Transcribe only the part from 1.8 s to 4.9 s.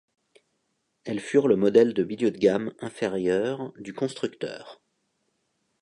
de milieu de gamme inférieur du constructeur.